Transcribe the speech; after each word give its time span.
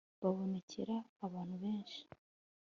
babonekera 0.21 0.95
abantu 1.25 1.53
benshi 1.63 1.99